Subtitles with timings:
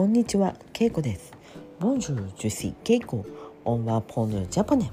[0.00, 1.30] こんにちは、ケイコです。
[1.78, 3.22] Bonjour, je suis Keiko.
[3.66, 4.90] On va prendre japonais.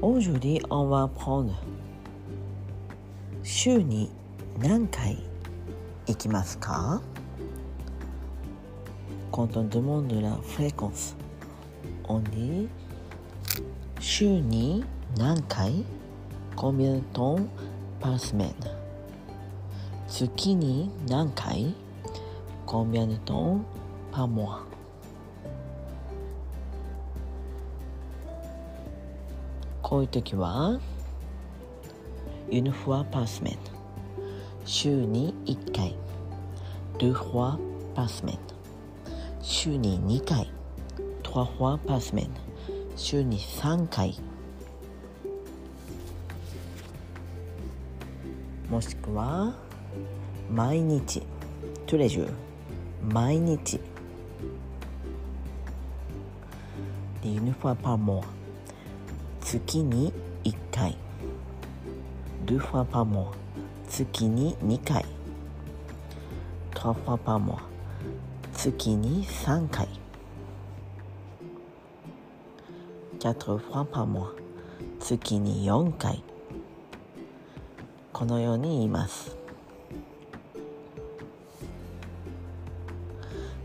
[0.00, 1.52] Aujourd'hui, on va prendre
[3.42, 4.08] 週に
[4.62, 5.18] 何回
[6.06, 7.02] 行きますか
[9.30, 11.14] Quand on demande la fréquence,
[12.08, 12.70] on dit
[14.00, 14.86] 週に
[15.18, 15.84] 何回
[16.56, 17.46] Combien de temps
[18.00, 18.54] par semaine
[20.08, 21.74] 月に何回
[22.64, 23.60] Combien de temps
[24.12, 24.60] par mois
[29.82, 30.78] こういう時は
[32.50, 33.58] une fois par semaine
[34.64, 35.96] 週に1回
[36.98, 37.58] deux fois
[37.94, 38.38] par semaine
[39.40, 40.50] 週に2回
[41.22, 42.28] trois fois par semaine
[42.94, 44.14] 週に3回
[48.70, 49.54] もしくは
[50.50, 51.22] 毎日
[51.86, 52.28] tous les jours
[53.02, 53.80] 毎日
[57.22, 58.24] ルファ Unifor
[59.40, 60.96] 月に1回。
[62.46, 63.34] ルファパモア
[63.88, 65.04] 月に2回。
[66.74, 67.62] トファパモア
[68.52, 69.88] 月に3回。
[73.20, 74.32] キャトファパモア
[74.98, 76.24] 月に4回。
[78.12, 79.36] このように言います。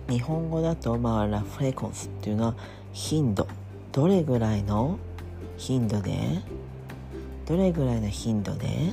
[0.08, 2.56] 日本語だとまあラフレコンスっていうのは
[2.98, 3.48] 頻度。
[3.92, 4.98] どれぐらいの
[5.56, 6.42] 頻度で？
[7.46, 8.92] どれぐらいの頻度で？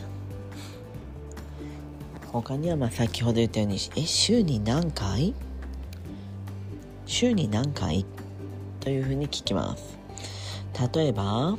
[2.30, 5.32] 他にはまあ先ほど言ったようにえ週に何回？
[7.06, 8.04] 週に何回？
[8.80, 9.98] というふうに聞きます。
[10.94, 11.56] 例えば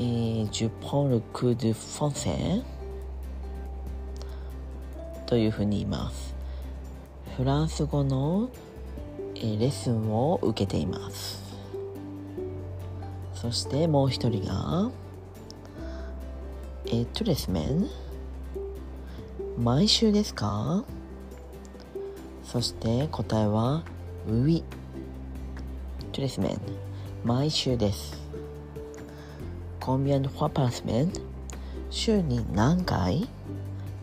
[0.00, 2.64] えー、je prends le cours de français
[5.26, 6.34] というふうに言います。
[7.36, 8.50] フランス語の、
[9.46, 11.42] えレッスンを受けています。
[13.34, 14.90] そしてもう一人が
[16.86, 17.68] えっとですね。
[19.58, 20.82] 毎週ですか？
[22.42, 23.84] そして答えは
[24.26, 24.64] Oui
[26.10, 26.56] とですね。
[27.22, 28.18] 毎週です。
[29.78, 31.12] Combien de fois par semaine
[31.90, 33.28] 週に何回？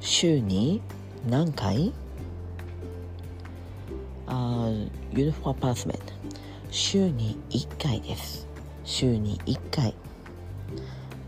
[0.02, 0.82] 週に
[1.28, 1.94] 何回？
[4.34, 6.00] あー une fois par semaine
[6.70, 8.48] 週に1回です。
[8.86, 9.94] 週に1回。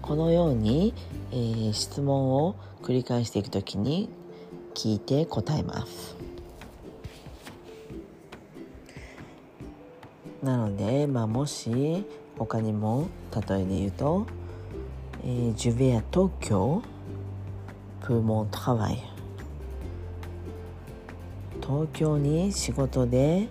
[0.01, 0.93] このように、
[1.31, 4.07] えー質問を繰り返していくときに
[4.73, 6.15] 聞いて答えます。
[10.41, 12.05] なので、まあ、もし
[12.37, 13.07] 他にも
[13.49, 14.25] 例えで言うと
[15.23, 16.81] 「えー、Je vais à Tokyo
[18.01, 18.97] pour mon travail」
[21.65, 23.47] 東京に仕事で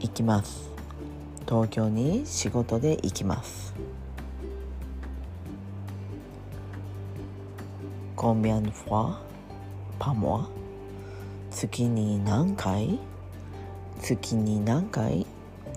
[0.00, 0.66] 行きます
[1.48, 3.72] 東京に仕事で行きます。
[8.16, 9.20] Combien de fois
[10.00, 10.48] par mois?
[11.52, 12.98] 月に何回?
[14.00, 15.24] 月に何回?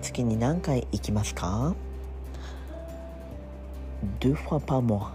[0.02, 1.76] 月に何回行きますか
[4.18, 5.12] ?deux fois par mois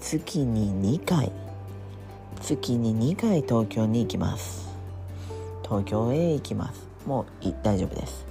[0.00, 1.30] 月に2回
[2.40, 4.69] 月に2回東京に行きます
[5.70, 6.88] 東京へ行きます。
[7.06, 8.26] もうい大丈夫です。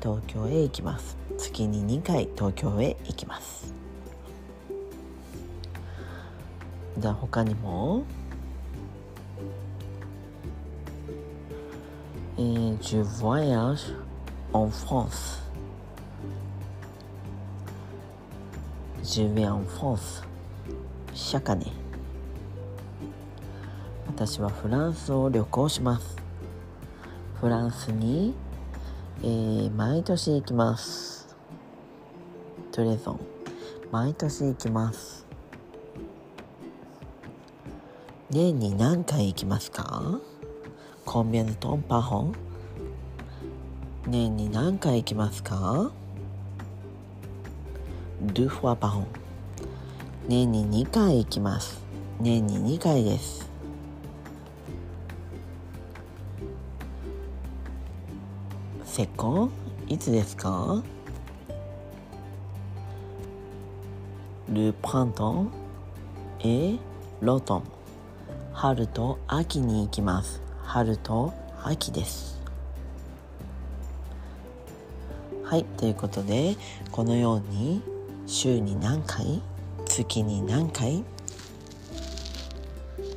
[0.00, 1.14] 東京へ行きます。
[1.36, 3.74] 月に2回東京へ行きます。
[6.96, 8.02] じゃあ他にも？
[12.38, 13.94] えー、Je voyage
[14.54, 15.38] en France
[19.02, 20.24] Je vais en France
[21.12, 21.66] シャカネ。
[24.06, 26.19] 私はフランスを旅行します。
[27.40, 28.34] フランスに
[29.22, 31.34] えー毎年行きます。
[32.70, 33.20] トレゾン。
[33.90, 35.24] 毎年行きます。
[38.30, 40.20] 年に何回行きますか？
[41.06, 42.34] コンビニトンパホン
[44.06, 45.90] 年に何回行きますか？
[48.20, 49.06] ドゥフォアパホン
[50.28, 51.80] 年に2回行きます。
[52.20, 53.49] 年に2回です。
[58.90, 59.48] セコ
[59.86, 60.82] いつですか？
[64.48, 65.32] ルパント？
[65.42, 65.52] ン
[66.40, 66.76] え？
[67.20, 67.62] ロトン？
[68.52, 70.42] 春と秋に行きます。
[70.64, 71.32] 春と
[71.62, 72.40] 秋です。
[75.44, 76.56] はいということで
[76.90, 77.82] このように
[78.26, 79.40] 週に何回？
[79.86, 81.04] 月に何回？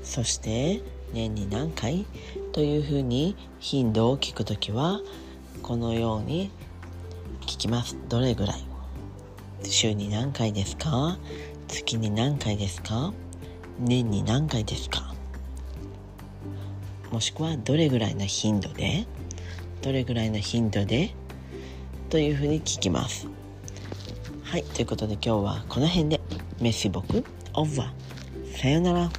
[0.04, 0.84] そして
[1.14, 2.06] 年に何回？
[2.52, 5.00] というふうに頻度を聞くときは
[5.62, 6.52] このように
[7.42, 7.98] 聞きます。
[8.10, 8.64] どれぐらい？
[9.64, 11.18] 週に何回ですか？
[11.68, 13.14] 月に何回ですか？
[13.80, 15.14] 年に何回ですか？
[17.12, 19.06] もしくはどれぐらいの頻度で？
[19.82, 21.14] どれぐらいの頻度で？
[22.10, 23.28] というふうに聞きます。
[24.44, 26.20] はいということで今日はこの辺で。
[26.62, 29.10] メッシ僕オーバーさよなら。